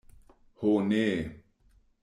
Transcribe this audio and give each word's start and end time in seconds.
Ho 0.61 0.73
ne! 0.87 1.05